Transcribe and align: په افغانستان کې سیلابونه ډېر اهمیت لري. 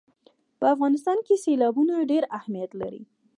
په 0.59 0.65
افغانستان 0.75 1.17
کې 1.25 1.41
سیلابونه 1.45 1.93
ډېر 2.11 2.23
اهمیت 2.37 2.71
لري. 2.81 3.01